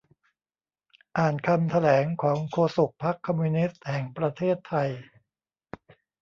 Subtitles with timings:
[1.17, 4.89] อ่านคำแถลงของโฆษกพรรคคอมมิวนิสต์แห่งประเทศไทย